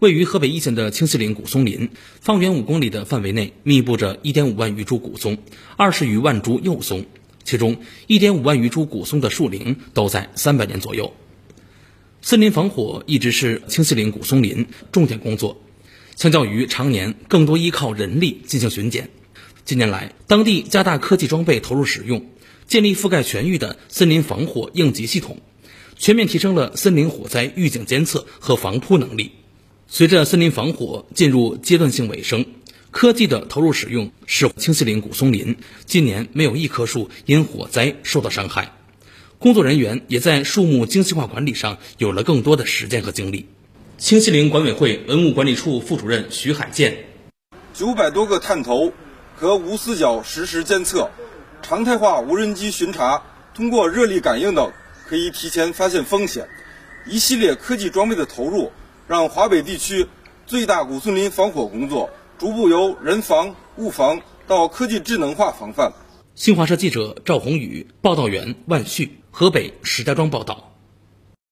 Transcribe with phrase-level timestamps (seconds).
[0.00, 1.90] 位于河北易县的清西岭古松林，
[2.22, 5.36] 方圆五公里的范围内密布着1.5万余株古松，
[5.76, 7.04] 二十余万株幼松，
[7.44, 7.76] 其中
[8.08, 11.12] 1.5万余株古松的树龄都在300年左右。
[12.22, 15.60] 森林防火一直是清西岭古松林重点工作，
[16.16, 19.10] 相较于常年更多依靠人力进行巡检，
[19.66, 22.24] 近年来当地加大科技装备投入使用，
[22.66, 25.42] 建立覆盖全域的森林防火应急系统，
[25.98, 29.32] 全面提升了森林火灾预警监测和防扑能力。
[29.92, 32.46] 随着森林防火进入阶段性尾声，
[32.92, 38.72] 科技的投入使用使清西岭古松林今年没有一棵树因火灾受到伤害，
[39.40, 43.48] 工作人员也在树木精细化管理上有了更多的时间和精力。
[43.98, 47.06] 清西岭管委会文物管理处副主任徐海建：
[47.74, 48.92] 九百多个探头，
[49.34, 51.10] 和无死角实时监测，
[51.62, 54.72] 常态化无人机巡查，通过热力感应等，
[55.08, 56.48] 可以提前发现风险。
[57.06, 58.70] 一系列科技装备的投入。
[59.10, 60.06] 让华北地区
[60.46, 65.92] 最大古森林防火工作逐步由人防、物防到科技智能化防范。
[66.36, 70.69] 新华社记者赵宏宇，报道员万旭，河北石家庄报道。